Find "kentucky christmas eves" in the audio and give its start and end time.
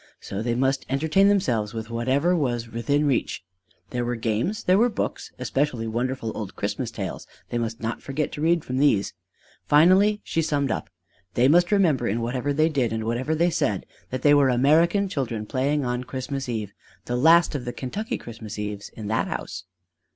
17.71-18.89